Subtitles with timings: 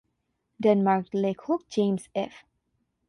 [0.59, 2.33] Denmark লেখক James F.